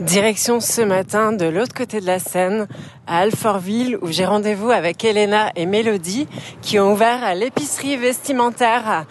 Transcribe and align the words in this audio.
Direction 0.00 0.60
ce 0.60 0.80
matin 0.80 1.32
de 1.32 1.46
l'autre 1.46 1.74
côté 1.74 2.00
de 2.00 2.06
la 2.06 2.20
Seine, 2.20 2.68
à 3.08 3.18
Alfortville, 3.18 3.98
où 4.00 4.06
j'ai 4.12 4.26
rendez-vous 4.26 4.70
avec 4.70 5.04
Elena 5.04 5.50
et 5.56 5.66
Mélodie, 5.66 6.28
qui 6.62 6.78
ont 6.78 6.92
ouvert 6.92 7.24
à 7.24 7.34
l'épicerie 7.34 7.96
vestimentaire 7.96 9.06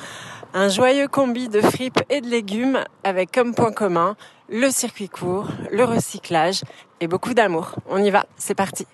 un 0.54 0.70
joyeux 0.70 1.09
combi 1.09 1.50
de 1.50 1.59
fripes 1.59 2.00
et 2.09 2.22
de 2.22 2.28
légumes, 2.28 2.80
avec 3.04 3.34
comme 3.34 3.54
point 3.54 3.73
commun 3.73 4.16
le 4.48 4.70
circuit 4.70 5.09
court, 5.09 5.50
le 5.73 5.84
recyclage 5.84 6.62
et 7.02 7.08
beaucoup 7.08 7.34
d'amour. 7.34 7.76
On 7.90 8.02
y 8.02 8.09
va, 8.09 8.26
c'est 8.38 8.56
parti. 8.56 8.88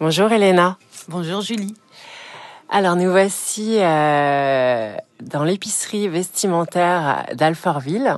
Bonjour 0.00 0.30
Elena. 0.30 0.76
Bonjour 1.08 1.40
Julie. 1.40 1.74
Alors 2.70 2.96
nous 2.96 3.10
voici 3.10 3.78
euh, 3.78 4.94
dans 5.22 5.42
l'épicerie 5.42 6.06
vestimentaire 6.06 7.24
d'Alfortville. 7.34 8.14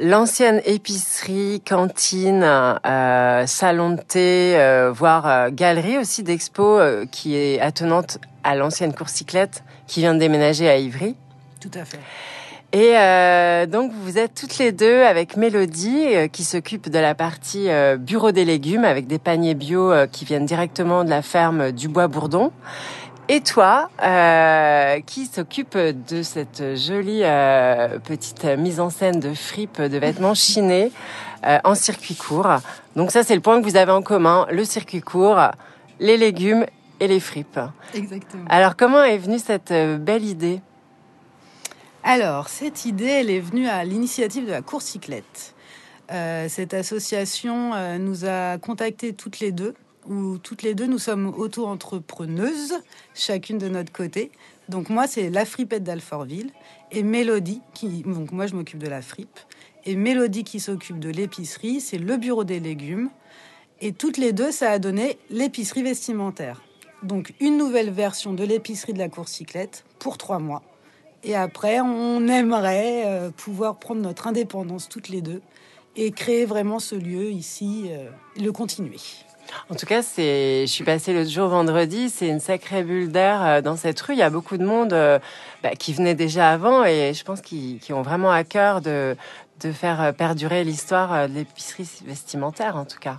L'ancienne 0.00 0.62
épicerie, 0.64 1.60
cantine, 1.60 2.42
euh, 2.42 3.46
salon 3.46 3.90
de 3.90 4.00
thé, 4.00 4.56
euh, 4.56 4.90
voire 4.92 5.26
euh, 5.28 5.50
galerie 5.52 5.98
aussi 5.98 6.22
d'expo 6.22 6.62
euh, 6.62 7.04
qui 7.10 7.36
est 7.36 7.60
attenante 7.60 8.18
à 8.44 8.54
l'ancienne 8.54 8.94
cour 8.94 9.10
cyclette 9.10 9.62
qui 9.86 10.00
vient 10.00 10.14
de 10.14 10.20
déménager 10.20 10.70
à 10.70 10.78
Ivry. 10.78 11.14
Tout 11.60 11.70
à 11.74 11.84
fait. 11.84 12.00
Et 12.72 12.96
euh, 12.96 13.66
donc 13.66 13.92
vous 13.92 14.18
êtes 14.18 14.34
toutes 14.34 14.58
les 14.58 14.72
deux 14.72 15.02
avec 15.02 15.36
Mélodie 15.36 16.14
euh, 16.14 16.28
qui 16.28 16.44
s'occupe 16.44 16.90
de 16.90 16.98
la 16.98 17.14
partie 17.14 17.70
euh, 17.70 17.96
bureau 17.96 18.32
des 18.32 18.44
légumes 18.44 18.84
avec 18.84 19.06
des 19.06 19.18
paniers 19.18 19.54
bio 19.54 19.92
euh, 19.92 20.06
qui 20.06 20.24
viennent 20.24 20.46
directement 20.46 21.04
de 21.04 21.10
la 21.10 21.22
ferme 21.22 21.72
du 21.72 21.88
Bois 21.88 22.08
Bourdon. 22.08 22.52
Et 23.28 23.40
toi, 23.40 23.90
euh, 24.04 25.00
qui 25.00 25.26
s'occupe 25.26 25.76
de 25.76 26.22
cette 26.22 26.76
jolie 26.76 27.22
euh, 27.24 27.98
petite 27.98 28.44
mise 28.44 28.78
en 28.78 28.88
scène 28.88 29.18
de 29.18 29.34
fripes 29.34 29.82
de 29.82 29.98
vêtements 29.98 30.34
chinés 30.34 30.92
euh, 31.44 31.58
en 31.64 31.74
circuit 31.74 32.14
court? 32.14 32.58
Donc 32.94 33.10
ça, 33.10 33.24
c'est 33.24 33.34
le 33.34 33.40
point 33.40 33.60
que 33.60 33.66
vous 33.66 33.76
avez 33.76 33.90
en 33.90 34.02
commun, 34.02 34.46
le 34.52 34.64
circuit 34.64 35.00
court, 35.00 35.40
les 35.98 36.16
légumes 36.16 36.66
et 37.00 37.08
les 37.08 37.18
fripes. 37.18 37.58
Exactement. 37.94 38.44
Alors, 38.48 38.76
comment 38.76 39.02
est 39.02 39.18
venue 39.18 39.40
cette 39.40 39.72
belle 39.72 40.24
idée? 40.24 40.60
Alors, 42.04 42.48
cette 42.48 42.84
idée, 42.84 43.06
elle 43.06 43.30
est 43.30 43.40
venue 43.40 43.66
à 43.66 43.82
l'initiative 43.82 44.46
de 44.46 44.52
la 44.52 44.62
Cour 44.62 44.82
Cyclette. 44.82 45.56
Euh, 46.12 46.46
cette 46.48 46.74
association 46.74 47.72
nous 47.98 48.24
a 48.24 48.56
contactés 48.58 49.14
toutes 49.14 49.40
les 49.40 49.50
deux, 49.50 49.74
où 50.08 50.38
toutes 50.38 50.62
les 50.62 50.74
deux 50.74 50.86
nous 50.86 50.98
sommes 50.98 51.26
auto-entrepreneuses, 51.26 52.74
chacune 53.14 53.58
de 53.58 53.68
notre 53.68 53.92
côté. 53.92 54.30
Donc 54.68 54.88
moi, 54.88 55.06
c'est 55.06 55.30
la 55.30 55.44
fripette 55.44 55.84
d'Alfortville 55.84 56.50
et 56.90 57.02
Mélodie, 57.02 57.62
qui, 57.74 58.02
donc 58.02 58.32
moi 58.32 58.46
je 58.46 58.54
m'occupe 58.54 58.78
de 58.78 58.88
la 58.88 59.02
fripe, 59.02 59.38
et 59.84 59.94
Mélodie 59.94 60.44
qui 60.44 60.58
s'occupe 60.58 60.98
de 60.98 61.10
l'épicerie, 61.10 61.80
c'est 61.80 61.98
le 61.98 62.16
bureau 62.16 62.44
des 62.44 62.58
légumes. 62.58 63.10
Et 63.80 63.92
toutes 63.92 64.16
les 64.16 64.32
deux, 64.32 64.50
ça 64.50 64.70
a 64.70 64.78
donné 64.78 65.18
l'épicerie 65.30 65.82
vestimentaire. 65.82 66.62
Donc 67.02 67.34
une 67.40 67.56
nouvelle 67.56 67.90
version 67.90 68.32
de 68.32 68.42
l'épicerie 68.42 68.94
de 68.94 68.98
la 68.98 69.08
Cour 69.08 69.28
Cyclette 69.28 69.84
pour 69.98 70.18
trois 70.18 70.38
mois. 70.38 70.62
Et 71.22 71.36
après, 71.36 71.80
on 71.80 72.26
aimerait 72.26 73.04
euh, 73.06 73.30
pouvoir 73.30 73.78
prendre 73.78 74.00
notre 74.00 74.26
indépendance 74.26 74.88
toutes 74.88 75.08
les 75.08 75.20
deux 75.20 75.40
et 75.94 76.10
créer 76.10 76.46
vraiment 76.46 76.78
ce 76.78 76.94
lieu 76.94 77.30
ici, 77.30 77.86
euh, 77.90 78.10
le 78.40 78.50
continuer. 78.52 78.98
En 79.70 79.74
tout 79.74 79.86
cas, 79.86 80.02
c'est, 80.02 80.62
je 80.66 80.72
suis 80.72 80.84
passée 80.84 81.12
l'autre 81.12 81.30
jour 81.30 81.48
vendredi, 81.48 82.10
c'est 82.10 82.28
une 82.28 82.40
sacrée 82.40 82.82
bulle 82.82 83.10
d'air 83.10 83.44
euh, 83.44 83.60
dans 83.60 83.76
cette 83.76 84.00
rue. 84.00 84.14
Il 84.14 84.18
y 84.18 84.22
a 84.22 84.30
beaucoup 84.30 84.56
de 84.56 84.64
monde 84.64 84.92
euh, 84.92 85.18
bah, 85.62 85.70
qui 85.78 85.92
venait 85.92 86.14
déjà 86.14 86.50
avant 86.50 86.84
et 86.84 87.12
je 87.14 87.24
pense 87.24 87.40
qu'ils 87.40 87.78
qui 87.78 87.92
ont 87.92 88.02
vraiment 88.02 88.30
à 88.30 88.44
cœur 88.44 88.80
de, 88.80 89.16
de 89.62 89.72
faire 89.72 90.00
euh, 90.00 90.12
perdurer 90.12 90.64
l'histoire 90.64 91.28
de 91.28 91.34
l'épicerie 91.34 91.88
vestimentaire, 92.06 92.76
en 92.76 92.84
tout 92.84 92.98
cas. 92.98 93.16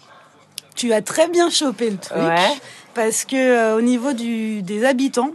Tu 0.76 0.94
as 0.94 1.02
très 1.02 1.28
bien 1.28 1.50
chopé 1.50 1.90
le 1.90 1.98
truc 1.98 2.18
Ouais. 2.18 2.54
parce 2.94 3.26
que 3.26 3.36
euh, 3.36 3.78
au 3.78 3.82
niveau 3.82 4.14
du, 4.14 4.62
des 4.62 4.86
habitants, 4.86 5.32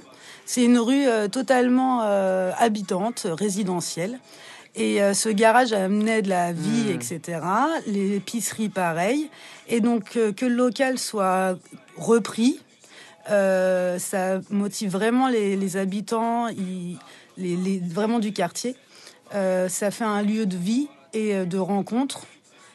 c'est 0.46 0.64
une 0.64 0.78
rue 0.78 1.06
euh, 1.08 1.28
totalement 1.28 2.02
euh, 2.04 2.52
habitante, 2.58 3.26
résidentielle. 3.30 4.18
Et 4.74 5.02
euh, 5.02 5.12
ce 5.12 5.28
garage 5.28 5.72
amenait 5.72 6.22
de 6.22 6.28
la 6.30 6.52
vie, 6.52 6.90
etc. 6.90 7.40
L'épicerie, 7.86 8.70
pareil. 8.70 9.28
Et 9.68 9.80
donc, 9.80 10.16
euh, 10.16 10.32
que 10.32 10.46
le 10.46 10.54
local 10.54 10.98
soit 10.98 11.58
repris, 11.96 12.58
euh, 13.30 13.98
ça 13.98 14.40
motive 14.50 14.90
vraiment 14.90 15.28
les, 15.28 15.56
les 15.56 15.76
habitants, 15.76 16.46
les, 16.48 17.56
les- 17.56 17.80
vraiment 17.80 18.18
du 18.18 18.32
quartier. 18.32 18.74
Ça 19.32 19.90
fait 19.90 20.04
un 20.04 20.22
lieu 20.22 20.44
de 20.44 20.56
vie 20.56 20.88
et 21.14 21.46
de 21.46 21.56
rencontre. 21.58 22.26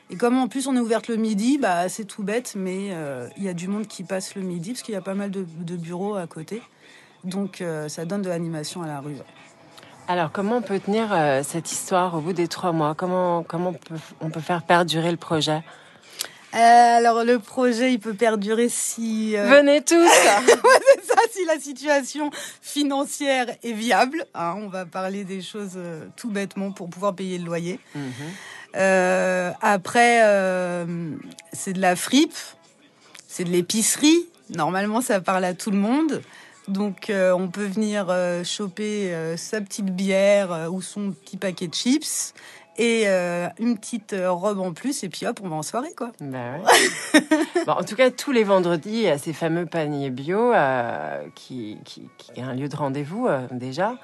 Et 0.10 0.16
comme 0.16 0.38
en 0.40 0.48
plus 0.48 0.66
on 0.68 0.76
est 0.76 0.80
ouverte 0.80 1.08
le 1.08 1.16
midi, 1.18 1.60
bah, 1.60 1.88
c'est 1.88 2.06
tout 2.06 2.24
bête, 2.24 2.54
mais 2.56 2.90
il 3.38 3.44
y 3.44 3.48
a 3.48 3.54
du 3.54 3.68
monde 3.68 3.86
qui 3.86 4.02
passe 4.04 4.34
le 4.34 4.42
midi, 4.42 4.72
parce 4.72 4.82
qu'il 4.82 4.96
y 4.96 4.98
a 4.98 5.02
pas 5.02 5.14
mal 5.14 5.30
de, 5.30 5.46
de 5.60 5.76
bureaux 5.76 6.16
à 6.16 6.26
côté. 6.26 6.64
Donc 7.24 7.64
ça 7.90 8.06
donne 8.06 8.24
de 8.24 8.30
l'animation 8.30 8.82
à 8.82 8.88
la 8.88 9.02
rue. 9.02 9.18
Alors, 10.08 10.32
comment 10.32 10.58
on 10.58 10.62
peut 10.62 10.80
tenir 10.80 11.10
euh, 11.12 11.42
cette 11.44 11.72
histoire 11.72 12.16
au 12.16 12.22
bout 12.22 12.34
des 12.34 12.48
trois 12.48 12.72
mois? 12.72 12.96
Comment, 12.96 13.44
comment 13.44 13.70
on 13.70 13.74
peut, 13.74 13.96
on 14.22 14.30
peut 14.30 14.40
faire 14.40 14.64
perdurer 14.64 15.12
le 15.12 15.18
projet? 15.18 15.62
Euh, 16.56 16.58
alors 16.60 17.26
le 17.26 17.40
projet, 17.40 17.92
il 17.92 18.00
peut 18.00 18.14
perdurer 18.14 18.70
si... 18.70 19.36
euh, 19.36 19.46
Venez 19.48 19.82
tous 19.84 20.08
c'est 20.08 21.06
ça, 21.06 21.22
si 21.30 21.46
la 21.46 21.60
situation 21.60 22.32
financière 22.62 23.48
est 23.64 23.74
viable. 23.74 24.26
hein, 24.34 24.56
on 24.58 24.70
va 24.70 24.86
parler 24.86 25.26
des 25.26 25.42
choses 25.42 25.74
euh, 25.76 26.06
tout 26.16 26.30
bêtement 26.30 26.72
pour 26.72 26.90
pouvoir 26.90 27.14
payer 27.14 27.38
le 27.38 27.46
loyer. 27.46 27.80
Mhm. 27.94 28.12
Après, 29.62 30.20
c'est 31.52 31.74
de 31.74 31.82
la 31.82 31.96
fripe, 31.96 32.36
c'est 33.28 33.44
de 33.44 33.50
l'épicerie. 33.50 34.28
Normalement, 34.50 35.02
ça 35.02 35.20
parle 35.20 35.44
à 35.44 35.54
tout 35.54 35.72
le 35.72 35.78
monde. 35.78 36.22
Donc, 36.68 37.10
euh, 37.10 37.32
on 37.32 37.48
peut 37.48 37.66
venir 37.66 38.08
euh, 38.10 38.44
choper 38.44 39.14
euh, 39.14 39.38
sa 39.38 39.62
petite 39.62 39.86
bière 39.96 40.52
euh, 40.52 40.68
ou 40.68 40.82
son 40.82 41.12
petit 41.12 41.38
paquet 41.38 41.68
de 41.68 41.74
chips 41.74 42.34
et 42.78 43.04
euh, 43.08 43.48
une 43.58 43.78
petite 43.78 44.14
euh, 44.14 44.30
robe 44.32 44.60
en 44.60 44.74
plus. 44.74 45.04
Et 45.04 45.10
puis 45.10 45.26
hop, 45.26 45.40
on 45.44 45.48
va 45.48 45.56
en 45.56 45.64
soirée, 45.64 45.94
quoi. 45.98 46.12
Bah 46.20 46.38
ouais. 46.60 47.22
bon, 47.66 47.72
en 47.72 47.84
tout 47.84 47.96
cas, 47.96 48.12
tous 48.12 48.32
les 48.34 48.44
vendredis, 48.44 49.08
a 49.08 49.18
ces 49.18 49.34
fameux 49.34 49.66
paniers 49.66 50.10
bio 50.10 50.54
euh, 50.54 51.24
qui, 51.36 51.78
qui, 51.86 52.10
qui 52.18 52.32
est 52.40 52.44
un 52.44 52.54
lieu 52.54 52.68
de 52.68 52.76
rendez-vous 52.76 53.28
euh, 53.28 53.48
déjà 53.52 53.96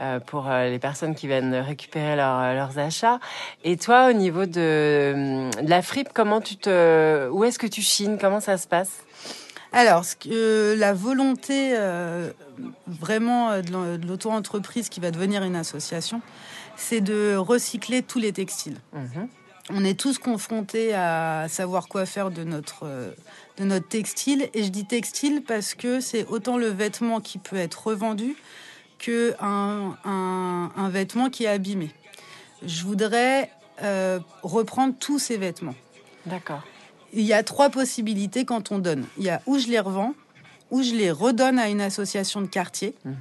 euh, 0.00 0.18
pour 0.20 0.48
les 0.50 0.78
personnes 0.80 1.14
qui 1.14 1.26
viennent 1.28 1.54
récupérer 1.54 2.16
leur- 2.16 2.52
leurs 2.52 2.78
achats. 2.78 3.20
Et 3.64 3.76
toi, 3.76 4.08
au 4.10 4.12
niveau 4.12 4.44
de, 4.44 5.48
de 5.62 5.70
la 5.70 5.82
fripe, 5.82 6.08
comment 6.12 6.40
tu 6.40 6.56
te, 6.56 7.28
où 7.30 7.44
est-ce 7.44 7.58
que 7.60 7.66
tu 7.68 7.80
chines? 7.80 8.18
Comment 8.20 8.40
ça 8.40 8.58
se 8.58 8.66
passe? 8.66 8.90
Alors, 9.72 10.04
ce 10.04 10.16
que, 10.16 10.74
la 10.78 10.94
volonté 10.94 11.72
euh, 11.76 12.32
vraiment 12.86 13.50
euh, 13.50 13.62
de 13.62 14.06
l'auto-entreprise 14.06 14.88
qui 14.88 15.00
va 15.00 15.10
devenir 15.10 15.42
une 15.42 15.56
association, 15.56 16.22
c'est 16.76 17.00
de 17.00 17.36
recycler 17.36 18.02
tous 18.02 18.18
les 18.18 18.32
textiles. 18.32 18.78
Mhm. 18.92 19.28
On 19.70 19.84
est 19.84 19.98
tous 19.98 20.18
confrontés 20.18 20.94
à 20.94 21.46
savoir 21.48 21.88
quoi 21.88 22.06
faire 22.06 22.30
de 22.30 22.42
notre, 22.42 22.84
euh, 22.84 23.10
de 23.58 23.64
notre 23.64 23.86
textile. 23.86 24.48
Et 24.54 24.64
je 24.64 24.70
dis 24.70 24.86
textile 24.86 25.42
parce 25.46 25.74
que 25.74 26.00
c'est 26.00 26.26
autant 26.26 26.56
le 26.56 26.68
vêtement 26.68 27.20
qui 27.20 27.38
peut 27.38 27.56
être 27.56 27.88
revendu 27.88 28.34
que 28.98 29.34
un, 29.40 29.96
un, 30.04 30.70
un 30.74 30.88
vêtement 30.88 31.28
qui 31.28 31.44
est 31.44 31.48
abîmé. 31.48 31.90
Je 32.62 32.82
voudrais 32.84 33.50
euh, 33.82 34.18
reprendre 34.42 34.94
tous 34.98 35.18
ces 35.18 35.36
vêtements. 35.36 35.74
D'accord. 36.26 36.62
Il 37.12 37.22
y 37.22 37.32
a 37.32 37.42
trois 37.42 37.70
possibilités 37.70 38.44
quand 38.44 38.70
on 38.72 38.78
donne. 38.78 39.06
Il 39.18 39.24
y 39.24 39.30
a 39.30 39.40
où 39.46 39.58
je 39.58 39.68
les 39.68 39.80
revends, 39.80 40.14
où 40.70 40.82
je 40.82 40.92
les 40.94 41.10
redonne 41.10 41.58
à 41.58 41.68
une 41.68 41.80
association 41.80 42.40
de 42.40 42.46
quartier 42.46 42.94
Mhm. 43.04 43.14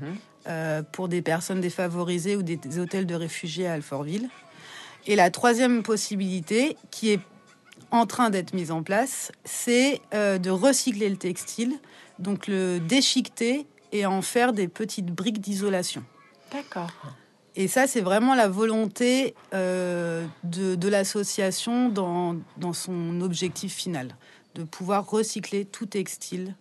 euh, 0.47 0.81
pour 0.91 1.07
des 1.07 1.21
personnes 1.21 1.61
défavorisées 1.61 2.35
ou 2.35 2.41
des, 2.43 2.57
des 2.57 2.79
hôtels 2.79 3.05
de 3.05 3.15
réfugiés 3.15 3.67
à 3.67 3.73
Alfortville. 3.73 4.29
Et 5.05 5.15
la 5.15 5.29
troisième 5.29 5.83
possibilité, 5.83 6.75
qui 6.91 7.11
est 7.11 7.19
en 7.91 8.05
train 8.05 8.29
d'être 8.29 8.53
mise 8.53 8.71
en 8.71 8.83
place, 8.83 9.31
c'est 9.45 10.01
euh, 10.13 10.37
de 10.37 10.49
recycler 10.49 11.07
le 11.09 11.15
textile, 11.15 11.73
donc 12.19 12.47
le 12.47 12.79
déchiqueter 12.79 13.65
et 13.93 14.05
en 14.05 14.21
faire 14.21 14.51
des 14.51 14.67
petites 14.67 15.05
briques 15.05 15.39
d'isolation. 15.39 16.03
D'accord. 16.51 16.91
Et 17.59 17.67
ça, 17.67 17.87
c'est 17.87 18.01
vraiment 18.01 18.35
la 18.35 18.47
volonté 18.47 19.33
euh, 19.55 20.23
de, 20.43 20.75
de 20.75 20.87
l'association 20.87 21.89
dans, 21.89 22.35
dans 22.57 22.71
son 22.71 23.19
objectif 23.19 23.73
final, 23.73 24.15
de 24.53 24.63
pouvoir 24.63 25.09
recycler 25.09 25.65
tout 25.65 25.87
textile 25.87 26.55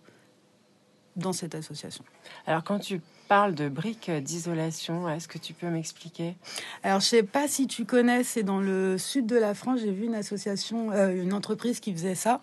dans 1.15 1.33
cette 1.33 1.53
association. 1.53 2.03
Alors, 2.47 2.63
quand 2.63 2.79
tu 2.79 2.99
parles 3.27 3.53
de 3.53 3.69
briques 3.69 4.09
d'isolation, 4.09 5.07
est-ce 5.07 5.27
que 5.27 5.37
tu 5.37 5.53
peux 5.53 5.67
m'expliquer? 5.67 6.35
Alors, 6.81 6.99
je 6.99 7.05
sais 7.05 7.23
pas 7.23 7.47
si 7.47 7.67
tu 7.67 7.85
connais, 7.85 8.23
c'est 8.23 8.43
dans 8.43 8.59
le 8.59 8.97
sud 8.97 9.27
de 9.27 9.35
la 9.35 9.53
France, 9.53 9.81
j'ai 9.81 9.91
vu 9.91 10.05
une 10.05 10.15
association, 10.15 10.91
euh, 10.93 11.21
une 11.21 11.33
entreprise 11.33 11.79
qui 11.79 11.93
faisait 11.93 12.15
ça. 12.15 12.41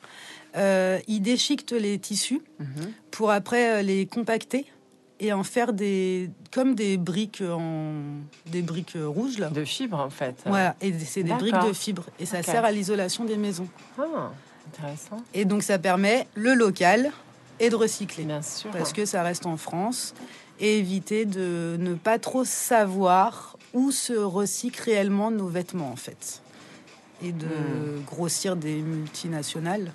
Euh, 0.56 1.00
ils 1.08 1.20
déchiquetent 1.20 1.72
les 1.72 1.98
tissus 1.98 2.40
Mhm. 2.60 2.92
pour 3.10 3.32
après 3.32 3.82
les 3.82 4.06
compacter 4.06 4.66
et 5.20 5.32
en 5.32 5.44
faire 5.44 5.72
des 5.72 6.30
comme 6.52 6.74
des 6.74 6.96
briques 6.96 7.42
en 7.42 7.92
des 8.46 8.62
briques 8.62 8.96
rouges 9.02 9.38
là. 9.38 9.48
De 9.50 9.64
fibres, 9.64 10.00
en 10.00 10.10
fait. 10.10 10.42
Voilà, 10.46 10.74
et 10.80 10.92
c'est 10.98 11.22
des 11.22 11.32
briques 11.34 11.54
de 11.66 11.72
fibres 11.72 12.04
et 12.18 12.26
ça 12.26 12.42
sert 12.42 12.64
à 12.64 12.72
l'isolation 12.72 13.24
des 13.24 13.36
maisons. 13.36 13.68
Ah, 13.98 14.32
intéressant. 14.68 15.22
Et 15.32 15.44
donc 15.44 15.62
ça 15.62 15.78
permet 15.78 16.26
le 16.34 16.54
local 16.54 17.12
et 17.60 17.70
de 17.70 17.76
recycler 17.76 18.24
Bien 18.24 18.42
sûr. 18.42 18.70
parce 18.72 18.92
que 18.92 19.04
ça 19.06 19.22
reste 19.22 19.46
en 19.46 19.56
France 19.56 20.14
et 20.60 20.78
éviter 20.78 21.24
de 21.26 21.76
ne 21.78 21.94
pas 21.94 22.18
trop 22.18 22.44
savoir 22.44 23.56
où 23.72 23.90
se 23.92 24.12
recyclent 24.12 24.82
réellement 24.84 25.30
nos 25.30 25.48
vêtements 25.48 25.90
en 25.90 25.96
fait 25.96 26.42
et 27.22 27.30
de 27.32 27.46
Hmm. 27.46 28.04
grossir 28.06 28.56
des 28.56 28.76
multinationales. 28.82 29.92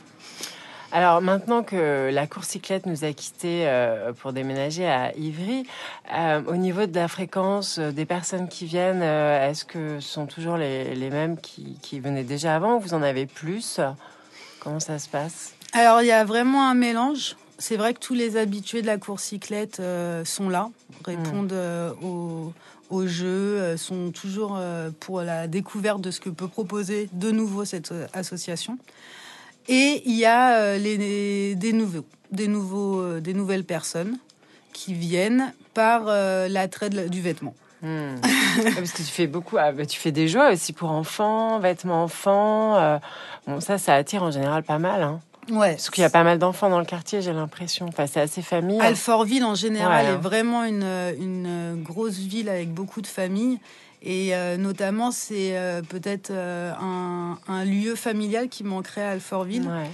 Alors 0.92 1.22
maintenant 1.22 1.62
que 1.62 2.10
la 2.12 2.26
course 2.26 2.48
cyclette 2.48 2.88
nous 2.88 3.04
a 3.06 3.14
quittés 3.14 3.68
euh, 3.68 4.12
pour 4.12 4.34
déménager 4.34 4.88
à 4.88 5.16
Ivry, 5.16 5.68
euh, 6.12 6.42
au 6.48 6.56
niveau 6.56 6.88
de 6.88 6.96
la 6.96 7.08
fréquence 7.08 7.78
euh, 7.78 7.92
des 7.92 8.06
personnes 8.06 8.48
qui 8.48 8.66
viennent, 8.66 9.04
est-ce 9.04 9.66
que 9.66 10.00
ce 10.00 10.10
sont 10.10 10.26
toujours 10.26 10.58
les, 10.58 10.96
les 10.96 11.12
mêmes 11.12 11.38
qui, 11.40 11.78
qui 11.84 12.00
venaient 12.00 12.24
déjà 12.24 12.56
avant 12.56 12.78
ou 12.78 12.80
vous 12.80 12.96
en 12.96 13.04
avez 13.04 13.28
plus? 13.28 13.80
Comment 14.62 14.80
ça 14.80 14.98
se 14.98 15.08
passe? 15.08 15.54
Alors, 15.74 16.02
il 16.02 16.08
y 16.08 16.12
a 16.12 16.26
vraiment 16.26 16.68
un 16.68 16.74
mélange. 16.74 17.36
C'est 17.60 17.78
vrai 17.78 17.94
que 17.94 18.00
tous 18.00 18.16
les 18.16 18.36
habitués 18.36 18.82
de 18.82 18.88
la 18.88 18.98
course 18.98 19.24
cyclette 19.24 19.82
sont 20.26 20.50
là, 20.50 20.70
répondent 21.06 21.54
euh, 21.54 21.92
aux, 22.02 22.52
aux 22.90 23.06
jeux, 23.06 23.78
sont 23.78 24.10
toujours 24.10 24.60
pour 25.00 25.22
la 25.22 25.48
découverte 25.48 26.02
de 26.02 26.10
ce 26.10 26.20
que 26.20 26.30
peut 26.30 26.48
proposer 26.48 27.10
de 27.14 27.30
nouveau 27.30 27.64
cette 27.64 27.94
association. 28.14 28.80
Et 29.72 30.02
il 30.06 30.16
y 30.16 30.26
a 30.26 30.56
euh, 30.56 30.78
les, 30.80 31.54
des, 31.56 31.74
nouveaux, 31.74 32.04
des, 32.32 32.48
nouveaux, 32.48 33.02
euh, 33.02 33.20
des 33.22 33.36
nouvelles 33.36 33.64
personnes 33.64 34.18
qui 34.74 34.96
viennent 34.96 35.54
par 35.76 36.06
euh, 36.08 36.48
l'attrait 36.48 36.90
du 36.90 37.22
vêtement. 37.22 37.54
Hmm. 37.82 38.16
Ah, 38.66 38.72
Parce 38.76 38.92
que 38.92 38.98
tu 38.98 39.04
fais 39.04 39.28
beaucoup, 39.28 39.58
ah, 39.60 39.72
bah, 39.72 39.86
tu 39.86 40.00
fais 40.00 40.12
des 40.12 40.28
jeux 40.28 40.52
aussi 40.52 40.74
pour 40.74 40.90
enfants, 40.90 41.60
vêtements 41.60 42.04
enfants. 42.04 43.00
bon, 43.48 43.62
ça, 43.62 43.78
ça 43.78 43.94
attire 43.94 44.24
en 44.24 44.32
général 44.32 44.64
pas 44.64 44.80
mal. 44.80 45.04
Hein. 45.04 45.20
Ouais. 45.52 45.74
Parce 45.74 45.92
qu'il 45.92 46.02
y 46.02 46.06
a 46.06 46.10
pas 46.10 46.24
mal 46.24 46.40
d'enfants 46.40 46.70
dans 46.70 46.80
le 46.80 46.86
quartier, 46.86 47.22
j'ai 47.22 47.32
l'impression. 47.32 47.86
Enfin, 47.88 48.08
c'est 48.08 48.20
assez 48.20 48.42
familial. 48.42 48.88
Alfortville 48.88 49.44
en 49.46 49.54
général 49.56 50.06
Ouais. 50.08 50.12
est 50.14 50.18
vraiment 50.18 50.64
une, 50.64 50.84
une 51.20 51.82
grosse 51.84 52.18
ville 52.18 52.50
avec 52.50 52.74
beaucoup 52.74 53.02
de 53.02 53.08
familles. 53.08 53.60
Et 54.02 54.34
euh, 54.34 54.56
notamment, 54.58 55.12
c'est 55.12 55.58
euh, 55.58 55.82
peut-être 55.82 56.30
euh, 56.32 56.72
un, 56.80 57.38
un 57.48 57.66
lieu 57.66 57.96
familial 57.96 58.48
qui 58.50 58.64
manquerait 58.64 59.04
à 59.04 59.10
Alfortville. 59.12 59.68
Ouais. 59.68 59.90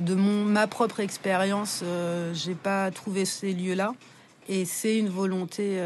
De 0.00 0.14
mon, 0.14 0.44
ma 0.44 0.68
propre 0.68 1.00
expérience, 1.00 1.82
j'ai 2.32 2.54
pas 2.54 2.92
trouvé 2.92 3.24
ces 3.24 3.52
lieux-là. 3.52 3.92
Et 4.48 4.64
c'est 4.66 4.96
une 4.96 5.08
volonté 5.08 5.80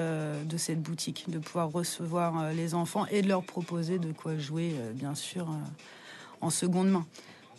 de 0.45 0.57
cette 0.59 0.83
boutique, 0.83 1.25
de 1.29 1.39
pouvoir 1.39 1.73
recevoir 1.73 2.53
les 2.53 2.75
enfants 2.75 3.07
et 3.11 3.23
de 3.23 3.29
leur 3.29 3.43
proposer 3.43 3.99
de 3.99 4.13
quoi 4.13 4.37
jouer, 4.37 4.75
bien 4.93 5.15
sûr, 5.15 5.47
en 6.43 6.51
seconde 6.51 6.91
main. 6.91 7.07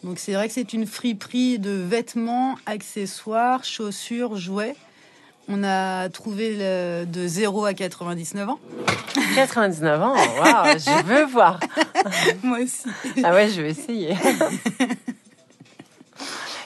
Donc 0.03 0.19
c'est 0.19 0.33
vrai 0.33 0.47
que 0.47 0.53
c'est 0.53 0.71
une 0.73 0.85
friperie 0.85 1.57
de 1.57 1.71
vêtements, 1.71 2.59
accessoires, 2.67 3.63
chaussures, 3.65 4.35
jouets. 4.37 4.75
On 5.47 5.63
a 5.63 6.09
trouvé 6.09 6.55
le- 6.55 7.05
de 7.07 7.25
0 7.27 7.65
à 7.65 7.73
99 7.73 8.49
ans. 8.49 8.59
99 9.35 10.01
ans, 10.01 10.13
waouh, 10.13 10.77
je 10.77 11.03
veux 11.05 11.25
voir. 11.25 11.59
Moi 12.43 12.59
aussi. 12.59 12.87
Ah 13.23 13.33
ouais, 13.33 13.49
je 13.49 13.61
vais 13.61 13.69
essayer. 13.71 14.15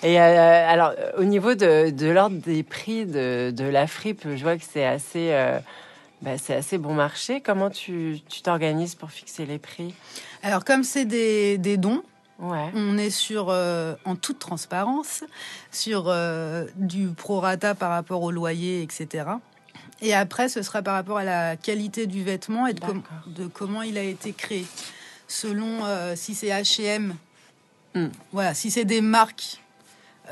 Et 0.03 0.19
euh, 0.19 0.69
alors, 0.69 0.91
au 1.17 1.23
niveau 1.23 1.55
de, 1.55 1.89
de 1.89 2.07
l'ordre 2.07 2.35
des 2.37 2.63
prix 2.63 3.05
de, 3.05 3.51
de 3.51 3.63
la 3.63 3.87
fripe, 3.87 4.27
je 4.35 4.43
vois 4.43 4.57
que 4.57 4.63
c'est 4.69 4.83
assez, 4.85 5.29
euh, 5.31 5.57
bah, 6.21 6.31
c'est 6.37 6.55
assez 6.55 6.77
bon 6.77 6.93
marché. 6.93 7.39
Comment 7.39 7.69
tu 7.69 8.19
tu 8.29 8.41
t'organises 8.41 8.95
pour 8.95 9.11
fixer 9.11 9.45
les 9.45 9.59
prix? 9.59 9.93
Alors 10.41 10.65
comme 10.65 10.83
c'est 10.83 11.05
des, 11.05 11.57
des 11.57 11.77
dons, 11.77 12.03
Ouais. 12.39 12.69
on 12.75 12.97
est 12.97 13.11
sur, 13.11 13.47
euh, 13.49 13.93
en 14.03 14.15
toute 14.17 14.39
transparence, 14.39 15.23
sur 15.71 16.05
euh, 16.07 16.65
du 16.75 17.07
prorata 17.07 17.73
par 17.73 17.91
rapport 17.91 18.21
au 18.23 18.31
loyer, 18.31 18.81
etc. 18.81 19.25
Et 20.01 20.13
après, 20.13 20.49
ce 20.49 20.61
sera 20.61 20.81
par 20.81 20.95
rapport 20.95 21.17
à 21.17 21.23
la 21.23 21.55
qualité 21.55 22.07
du 22.07 22.23
vêtement 22.23 22.67
et 22.67 22.73
de, 22.73 22.79
com- 22.79 23.01
D'accord. 23.01 23.27
de 23.33 23.47
comment 23.47 23.81
il 23.83 23.97
a 23.97 24.03
été 24.03 24.33
créé. 24.33 24.65
Selon 25.27 25.85
euh, 25.85 26.15
si 26.15 26.35
c'est 26.35 26.47
H&M, 26.49 27.15
voilà, 28.31 28.53
si 28.53 28.71
c'est 28.71 28.85
des 28.85 29.01
marques 29.01 29.61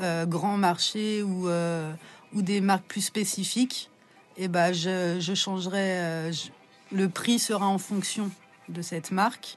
euh, 0.00 0.26
grand 0.26 0.56
marché 0.56 1.22
ou, 1.22 1.48
euh, 1.48 1.92
ou 2.34 2.42
des 2.42 2.60
marques 2.60 2.84
plus 2.86 3.00
spécifiques, 3.02 3.88
eh 4.36 4.48
ben, 4.48 4.72
je, 4.72 5.18
je 5.20 5.34
changerai. 5.34 5.78
euh, 5.98 6.32
je- 6.32 6.48
le 6.94 7.08
prix 7.08 7.38
sera 7.38 7.66
en 7.66 7.78
fonction 7.78 8.30
de 8.68 8.82
cette 8.82 9.12
marque. 9.12 9.56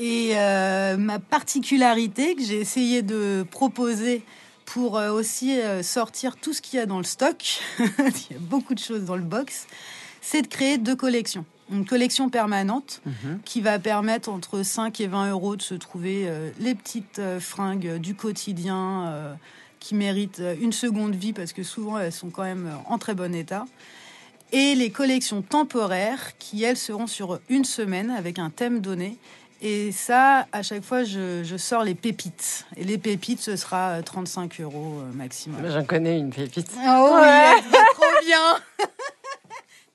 Et 0.00 0.34
ma 0.34 1.18
particularité 1.20 2.34
que 2.36 2.42
j'ai 2.42 2.60
essayé 2.60 3.02
de 3.02 3.44
proposer 3.48 4.24
pour 4.68 4.98
euh, 4.98 5.10
aussi 5.10 5.58
euh, 5.58 5.82
sortir 5.82 6.36
tout 6.36 6.52
ce 6.52 6.60
qu'il 6.60 6.78
y 6.78 6.82
a 6.82 6.86
dans 6.86 6.98
le 6.98 7.04
stock, 7.04 7.60
il 7.78 7.84
y 8.30 8.36
a 8.36 8.38
beaucoup 8.38 8.74
de 8.74 8.78
choses 8.78 9.04
dans 9.04 9.16
le 9.16 9.22
box, 9.22 9.66
c'est 10.20 10.42
de 10.42 10.46
créer 10.46 10.76
deux 10.76 10.96
collections. 10.96 11.46
Une 11.70 11.86
collection 11.86 12.28
permanente 12.28 13.00
Mhm. 13.06 13.40
qui 13.44 13.60
va 13.62 13.78
permettre 13.78 14.28
entre 14.28 14.62
5 14.62 15.00
et 15.00 15.06
20 15.06 15.30
euros 15.30 15.56
de 15.56 15.62
se 15.62 15.74
trouver 15.74 16.24
euh, 16.26 16.50
les 16.60 16.74
petites 16.74 17.18
euh, 17.18 17.40
fringues 17.40 17.96
du 17.96 18.14
quotidien 18.14 19.06
euh, 19.06 19.34
qui 19.80 19.94
méritent 19.94 20.42
une 20.60 20.72
seconde 20.72 21.14
vie 21.14 21.32
parce 21.32 21.52
que 21.52 21.62
souvent 21.62 21.98
elles 21.98 22.12
sont 22.12 22.30
quand 22.30 22.42
même 22.42 22.70
en 22.86 22.98
très 22.98 23.14
bon 23.14 23.34
état. 23.34 23.64
Et 24.50 24.74
les 24.74 24.90
collections 24.90 25.42
temporaires 25.42 26.36
qui, 26.38 26.64
elles, 26.64 26.78
seront 26.78 27.06
sur 27.06 27.38
une 27.48 27.64
semaine 27.64 28.10
avec 28.10 28.38
un 28.38 28.50
thème 28.50 28.80
donné. 28.80 29.18
Et 29.60 29.90
ça, 29.90 30.46
à 30.52 30.62
chaque 30.62 30.84
fois, 30.84 31.02
je, 31.04 31.42
je 31.42 31.56
sors 31.56 31.82
les 31.82 31.94
pépites. 31.96 32.64
Et 32.76 32.84
les 32.84 32.96
pépites, 32.98 33.40
ce 33.40 33.56
sera 33.56 33.90
euh, 33.98 34.02
35 34.02 34.60
euros 34.60 35.00
euh, 35.02 35.12
maximum. 35.14 35.60
J'en 35.68 35.84
connais 35.84 36.16
une 36.18 36.30
pépite. 36.30 36.70
Oh 36.76 37.10
oui, 37.14 37.20
Ouais. 37.22 37.60
va 37.70 37.78
trop 37.94 38.24
bien 38.24 38.58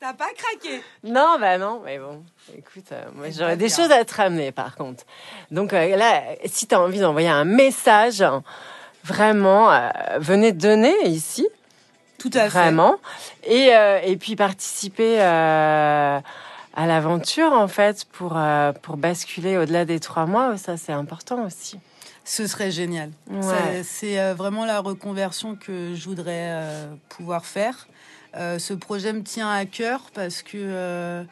T'as 0.01 0.13
pas 0.13 0.27
craqué? 0.35 0.81
Non, 1.05 1.37
bah 1.39 1.57
non, 1.57 1.81
mais 1.85 1.97
bon, 1.97 2.23
écoute, 2.57 2.83
euh, 2.91 3.05
moi 3.15 3.27
j'aurais 3.29 3.55
des 3.55 3.67
bien. 3.67 3.75
choses 3.77 3.89
à 3.89 4.03
te 4.03 4.13
ramener 4.13 4.51
par 4.51 4.75
contre. 4.75 5.05
Donc 5.49 5.71
euh, 5.71 5.95
là, 5.95 6.21
si 6.45 6.67
tu 6.67 6.75
as 6.75 6.81
envie 6.81 6.99
d'envoyer 6.99 7.29
un 7.29 7.45
message, 7.45 8.21
vraiment, 9.05 9.71
euh, 9.71 9.89
venez 10.17 10.51
donner 10.51 10.93
ici, 11.05 11.47
Tout 12.17 12.31
à 12.33 12.41
fait. 12.41 12.49
vraiment, 12.49 12.97
et, 13.45 13.73
euh, 13.73 14.01
et 14.03 14.17
puis 14.17 14.35
participer 14.35 15.21
euh, 15.21 16.19
à 16.73 16.87
l'aventure 16.87 17.51
en 17.53 17.67
fait 17.67 18.05
pour, 18.05 18.37
euh, 18.37 18.71
pour 18.71 18.97
basculer 18.97 19.57
au-delà 19.57 19.85
des 19.85 19.99
trois 19.99 20.25
mois, 20.25 20.57
ça 20.57 20.77
c'est 20.77 20.91
important 20.91 21.45
aussi. 21.45 21.79
Ce 22.25 22.47
serait 22.47 22.71
génial. 22.71 23.11
Ouais. 23.29 23.83
C'est 23.83 24.19
euh, 24.19 24.33
vraiment 24.33 24.65
la 24.65 24.79
reconversion 24.79 25.55
que 25.55 25.93
je 25.93 26.05
voudrais 26.05 26.51
euh, 26.51 26.93
pouvoir 27.09 27.45
faire. 27.45 27.87
Euh, 28.35 28.59
ce 28.59 28.73
projet 28.73 29.13
me 29.13 29.23
tient 29.23 29.51
à 29.51 29.65
cœur 29.65 30.09
parce 30.13 30.41
que 30.41 31.25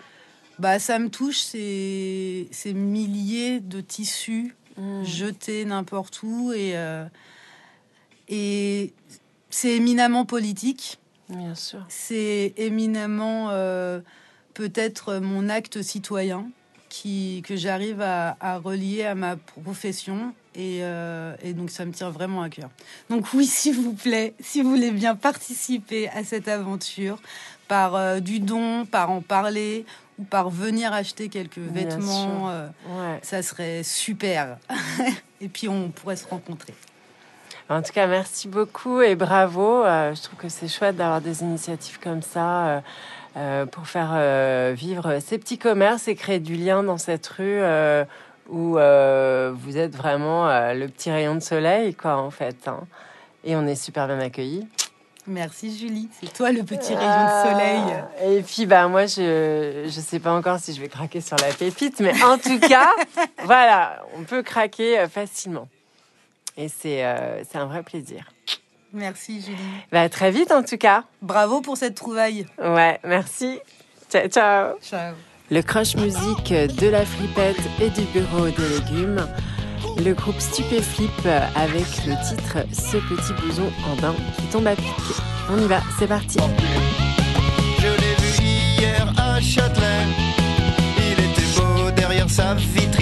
bah, 0.59 0.77
ça 0.79 0.99
me 0.99 1.09
touche 1.09 1.39
ces, 1.39 2.47
ces 2.51 2.73
milliers 2.73 3.59
de 3.59 3.81
tissus 3.81 4.55
Mm. 4.77 5.03
jetés 5.03 5.65
n'importe 5.65 6.23
où 6.23 6.53
et, 6.53 6.75
et 8.29 8.93
c'est 9.49 9.71
éminemment 9.75 10.23
politique. 10.25 10.97
Bien 11.27 11.55
sûr. 11.55 11.83
C'est 11.89 12.53
éminemment 12.55 13.49
peut-être 14.53 15.15
mon 15.19 15.49
acte 15.49 15.81
citoyen 15.81 16.47
qui, 16.89 17.41
que 17.47 17.55
j'arrive 17.55 18.01
à, 18.01 18.35
à 18.41 18.57
relier 18.57 19.03
à 19.03 19.15
ma 19.15 19.35
profession 19.37 20.33
et, 20.55 20.79
euh, 20.81 21.33
et 21.41 21.53
donc 21.53 21.69
ça 21.69 21.85
me 21.85 21.93
tient 21.93 22.09
vraiment 22.09 22.41
à 22.41 22.49
cœur. 22.49 22.69
Donc 23.09 23.27
oui, 23.33 23.45
s'il 23.47 23.75
vous 23.75 23.93
plaît, 23.93 24.33
si 24.41 24.61
vous 24.61 24.69
voulez 24.71 24.91
bien 24.91 25.15
participer 25.15 26.09
à 26.09 26.23
cette 26.25 26.47
aventure 26.49 27.17
par 27.69 27.95
euh, 27.95 28.19
du 28.19 28.39
don, 28.41 28.85
par 28.85 29.09
en 29.11 29.21
parler 29.21 29.85
ou 30.19 30.23
par 30.23 30.49
venir 30.49 30.91
acheter 30.91 31.29
quelques 31.29 31.57
vêtements, 31.57 32.49
euh, 32.49 32.67
Ouais. 32.89 33.19
ça 33.21 33.41
serait 33.41 33.83
super. 33.83 34.57
et 35.41 35.47
puis 35.47 35.69
on 35.69 35.89
pourrait 35.89 36.17
se 36.17 36.27
rencontrer. 36.27 36.73
En 37.69 37.81
tout 37.81 37.93
cas, 37.93 38.05
merci 38.05 38.49
beaucoup 38.49 38.99
et 39.01 39.15
bravo. 39.15 39.85
Euh, 39.85 40.13
je 40.13 40.21
trouve 40.21 40.37
que 40.37 40.49
c'est 40.49 40.67
chouette 40.67 40.97
d'avoir 40.97 41.21
des 41.21 41.41
initiatives 41.41 41.99
comme 42.01 42.21
ça. 42.21 42.83
Euh, 43.37 43.65
pour 43.65 43.87
faire 43.87 44.11
euh, 44.13 44.73
vivre 44.75 45.19
ces 45.19 45.37
petits 45.37 45.57
commerces 45.57 46.09
et 46.09 46.15
créer 46.15 46.39
du 46.41 46.55
lien 46.55 46.83
dans 46.83 46.97
cette 46.97 47.25
rue 47.27 47.61
euh, 47.61 48.03
où 48.49 48.71
vous 48.73 49.77
êtes 49.77 49.95
vraiment 49.95 50.47
le 50.73 50.87
petit 50.87 51.09
rayon 51.11 51.35
de 51.35 51.39
soleil, 51.39 51.95
quoi, 51.95 52.17
en 52.17 52.29
fait. 52.31 52.67
hein. 52.67 52.81
Et 53.45 53.55
on 53.55 53.65
est 53.65 53.75
super 53.75 54.07
bien 54.07 54.19
accueillis. 54.19 54.67
Merci 55.27 55.77
Julie, 55.77 56.09
c'est 56.19 56.33
toi 56.33 56.51
le 56.51 56.63
petit 56.63 56.93
rayon 56.93 57.25
de 57.25 57.49
soleil. 57.49 57.81
Ah, 58.19 58.25
Et 58.25 58.41
puis, 58.41 58.65
bah, 58.65 58.87
moi, 58.87 59.05
je 59.05 59.83
je 59.85 59.99
sais 60.01 60.19
pas 60.19 60.33
encore 60.33 60.59
si 60.59 60.73
je 60.73 60.81
vais 60.81 60.89
craquer 60.89 61.21
sur 61.21 61.37
la 61.37 61.53
pépite, 61.53 61.99
mais 62.01 62.21
en 62.23 62.37
tout 62.37 62.59
cas, 62.59 62.89
voilà, 63.45 64.03
on 64.17 64.23
peut 64.23 64.41
craquer 64.43 65.05
facilement. 65.07 65.69
Et 66.57 66.67
c'est 66.67 67.05
euh, 67.05 67.43
c'est 67.49 67.57
un 67.59 67.65
vrai 67.67 67.83
plaisir. 67.83 68.25
Merci 68.93 69.41
Julie. 69.41 69.57
Bah, 69.91 70.01
à 70.01 70.09
très 70.09 70.31
vite, 70.31 70.51
en 70.51 70.63
tout 70.63 70.77
cas. 70.77 71.03
Bravo 71.21 71.61
pour 71.61 71.77
cette 71.77 71.95
trouvaille. 71.95 72.45
Ouais, 72.59 72.99
merci. 73.03 73.59
Ciao, 74.11 74.27
ciao. 74.27 74.75
Ciao. 74.81 75.15
Le 75.49 75.61
crush 75.61 75.95
musique 75.95 76.53
de 76.53 76.87
la 76.87 77.05
flippette 77.05 77.61
et 77.81 77.89
du 77.89 78.01
bureau 78.13 78.47
des 78.47 78.69
légumes. 78.79 79.25
Le 79.97 80.13
groupe 80.13 80.39
Stupéflip 80.39 81.25
avec 81.55 82.05
le 82.05 82.13
titre 82.27 82.65
Ce 82.71 82.97
petit 82.97 83.33
blouson 83.41 83.71
en 83.91 83.95
daim 84.01 84.15
qui 84.37 84.45
tombe 84.47 84.67
à 84.67 84.75
pic. 84.75 84.85
On 85.49 85.57
y 85.57 85.67
va, 85.67 85.81
c'est 85.99 86.07
parti. 86.07 86.37
Je 87.79 87.87
l'ai 87.87 88.15
vu 88.21 88.43
hier 88.79 89.13
à 89.17 89.41
Châtelet. 89.41 90.05
Il 90.97 91.13
était 91.13 91.59
beau 91.59 91.91
derrière 91.91 92.29
sa 92.29 92.53
vitrine. 92.53 93.00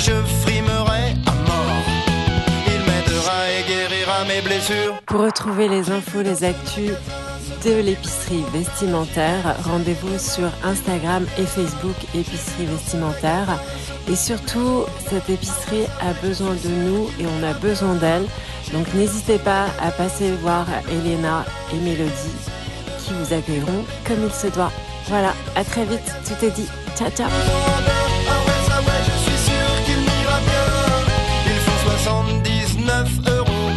Je 0.00 0.12
frimerai 0.42 1.14
à 1.26 1.34
mort. 1.46 1.86
Il 2.66 2.80
m'aidera 2.86 3.50
et 3.50 3.62
guérira 3.68 4.24
mes 4.24 4.40
blessures. 4.40 4.94
Pour 5.06 5.20
retrouver 5.20 5.68
les 5.68 5.90
infos, 5.90 6.22
les 6.22 6.42
actus 6.42 6.92
de 7.64 7.80
l'épicerie 7.82 8.44
vestimentaire, 8.52 9.56
rendez-vous 9.64 10.18
sur 10.18 10.48
Instagram 10.64 11.26
et 11.38 11.44
Facebook 11.44 11.96
épicerie 12.14 12.64
vestimentaire. 12.64 13.60
Et 14.08 14.16
surtout, 14.16 14.84
cette 15.10 15.28
épicerie 15.28 15.86
a 16.00 16.14
besoin 16.26 16.54
de 16.54 16.68
nous 16.68 17.10
et 17.18 17.26
on 17.26 17.46
a 17.46 17.52
besoin 17.52 17.94
d'elle. 17.94 18.24
Donc 18.72 18.92
n'hésitez 18.94 19.38
pas 19.38 19.66
à 19.82 19.90
passer 19.90 20.32
voir 20.36 20.66
Elena 20.90 21.44
et 21.74 21.76
Mélodie 21.76 22.40
qui 23.00 23.12
vous 23.12 23.34
accueilleront 23.34 23.84
comme 24.06 24.24
il 24.24 24.32
se 24.32 24.46
doit. 24.46 24.72
Voilà, 25.08 25.34
à 25.56 25.64
très 25.64 25.84
vite, 25.84 26.14
tout 26.26 26.44
est 26.44 26.50
dit. 26.50 26.68
Ciao 26.96 27.10
ciao 27.10 27.28
79 32.02 33.08
euros. 33.28 33.70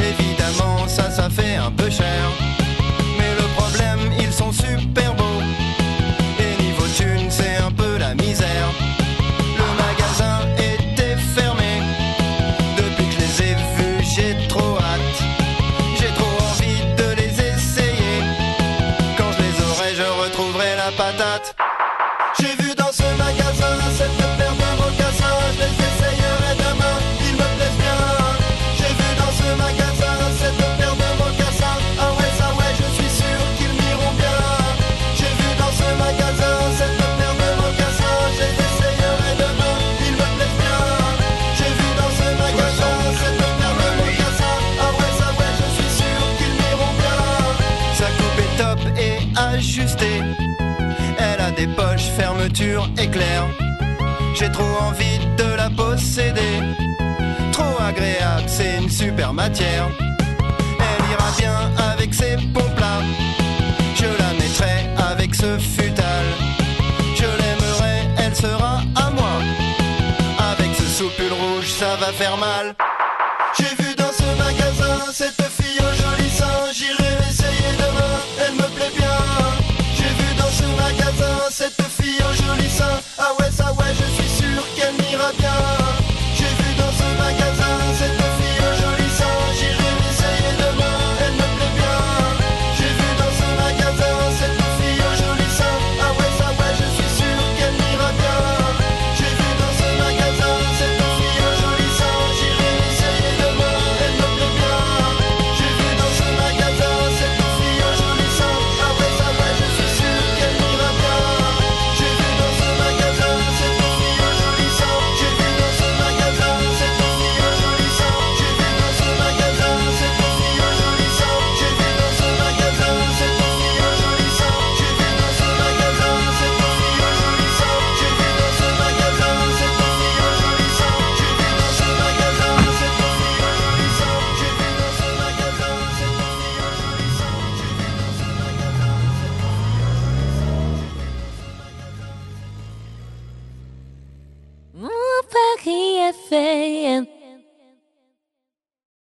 Évidemment, 0.00 0.86
ça, 0.86 1.10
ça 1.10 1.30
fait 1.30 1.56
un 1.56 1.70
peu 1.70 1.88
cher. 1.88 2.22
Mais 3.18 3.34
le 3.40 3.46
problème, 3.56 4.12
ils 4.18 4.32
sont 4.32 4.52
super 4.52 5.14
beaux. 5.14 5.42
Et 6.38 6.62
niveau 6.62 6.86
thune, 6.96 7.30
c'est 7.30 7.56
un 7.56 7.70
peu 7.70 7.96
la 7.98 8.14
misère. 8.14 8.68
Le 9.58 9.66
magasin 9.82 10.40
était 10.58 11.16
fermé. 11.34 11.80
Depuis 12.76 13.06
que 13.06 13.14
je 13.14 13.20
les 13.20 13.50
ai 13.50 13.54
vus, 13.76 14.04
j'ai 14.14 14.48
trop 14.48 14.76
hâte. 14.78 15.18
J'ai 15.98 16.12
trop 16.18 16.36
envie 16.50 16.82
de 16.96 17.08
les 17.20 17.32
essayer. 17.52 18.18
Quand 19.16 19.32
je 19.32 19.42
les 19.42 19.54
aurai, 19.64 19.94
je 19.94 20.22
retrouverai 20.22 20.76
la 20.76 20.90
patate. 20.96 21.61
Des 51.66 51.72
poches, 51.74 52.08
fermeture 52.16 52.88
éclair. 52.98 53.46
J'ai 54.34 54.50
trop 54.50 54.74
envie 54.88 55.18
de 55.36 55.48
la 55.56 55.70
posséder. 55.70 56.54
Trop 57.52 57.76
agréable, 57.80 58.48
c'est 58.48 58.78
une 58.78 58.90
super 58.90 59.32
matière. 59.32 59.86
Elle 60.86 61.04
ira 61.12 61.30
bien 61.38 61.58
avec 61.92 62.12
ses 62.14 62.36
pompes 62.54 62.80
là. 62.80 62.96
Je 63.94 64.06
la 64.22 64.30
mettrai 64.40 64.76
avec 65.10 65.34
ce 65.34 65.58
futal. 65.58 66.24
Je 67.14 67.28
l'aimerai, 67.40 67.96
elle 68.18 68.34
sera 68.34 68.80
à 68.96 69.10
moi. 69.10 69.34
Avec 70.52 70.70
ce 70.74 70.86
soupule 70.96 71.32
rouge, 71.32 71.70
ça 71.80 71.94
va 72.00 72.10
faire 72.12 72.36
mal. 72.38 72.74
J'ai 73.56 73.72
vu 73.82 73.94
dans 73.94 74.12
ce 74.20 74.26
magasin 74.44 74.96
cette 75.12 75.44
fille 75.58 75.80
au 75.80 75.92
joli 76.02 76.28
sein. 76.30 76.58
J'irai 76.74 77.12
l'essayer 77.20 77.72
demain, 77.78 78.14
elle 78.44 78.54
me 78.54 78.68
plaît 78.76 78.92
bien. 78.96 79.01
Magasin 81.42 81.50
cette 81.50 81.82
fille 81.88 82.21